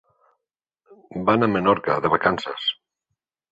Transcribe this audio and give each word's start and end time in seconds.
Van 1.29 1.47
a 1.49 1.51
Menorca 1.57 1.99
de 2.07 2.13
vacances. 2.17 2.69